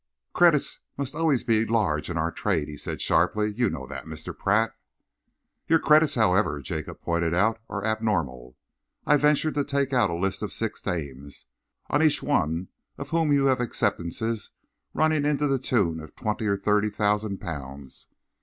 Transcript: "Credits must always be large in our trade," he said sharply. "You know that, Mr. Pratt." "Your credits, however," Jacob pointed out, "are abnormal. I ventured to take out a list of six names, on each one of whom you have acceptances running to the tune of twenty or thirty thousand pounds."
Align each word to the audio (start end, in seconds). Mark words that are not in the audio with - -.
"Credits 0.33 0.79
must 0.97 1.13
always 1.13 1.43
be 1.43 1.63
large 1.63 2.09
in 2.09 2.17
our 2.17 2.31
trade," 2.31 2.67
he 2.67 2.75
said 2.75 2.99
sharply. 3.01 3.53
"You 3.53 3.69
know 3.69 3.85
that, 3.85 4.05
Mr. 4.07 4.35
Pratt." 4.35 4.75
"Your 5.67 5.77
credits, 5.77 6.15
however," 6.15 6.59
Jacob 6.59 7.01
pointed 7.03 7.35
out, 7.35 7.59
"are 7.69 7.85
abnormal. 7.85 8.57
I 9.05 9.17
ventured 9.17 9.53
to 9.53 9.63
take 9.63 9.93
out 9.93 10.09
a 10.09 10.15
list 10.15 10.41
of 10.41 10.51
six 10.51 10.83
names, 10.87 11.45
on 11.87 12.01
each 12.01 12.23
one 12.23 12.69
of 12.97 13.11
whom 13.11 13.31
you 13.31 13.45
have 13.45 13.61
acceptances 13.61 14.49
running 14.95 15.21
to 15.37 15.45
the 15.47 15.59
tune 15.59 15.99
of 15.99 16.15
twenty 16.15 16.47
or 16.47 16.57
thirty 16.57 16.89
thousand 16.89 17.37
pounds." 17.37 18.07